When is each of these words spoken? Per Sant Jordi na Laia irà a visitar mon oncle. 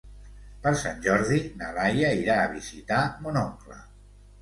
Per 0.63 0.73
Sant 0.83 1.03
Jordi 1.03 1.37
na 1.61 1.71
Laia 1.77 2.11
irà 2.25 2.41
a 2.41 2.51
visitar 2.57 3.07
mon 3.25 3.43
oncle. 3.47 3.83